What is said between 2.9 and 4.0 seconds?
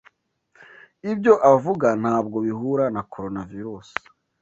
na Coronavirus.